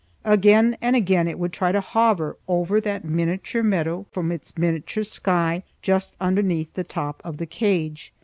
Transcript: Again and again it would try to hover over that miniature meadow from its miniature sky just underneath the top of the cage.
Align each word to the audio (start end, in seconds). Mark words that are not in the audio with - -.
Again 0.25 0.77
and 0.81 0.95
again 0.95 1.27
it 1.27 1.37
would 1.37 1.53
try 1.53 1.71
to 1.71 1.79
hover 1.79 2.35
over 2.47 2.81
that 2.81 3.05
miniature 3.05 3.61
meadow 3.61 4.07
from 4.11 4.31
its 4.31 4.57
miniature 4.57 5.03
sky 5.03 5.61
just 5.83 6.15
underneath 6.19 6.73
the 6.73 6.83
top 6.83 7.21
of 7.23 7.37
the 7.37 7.45
cage. 7.45 8.11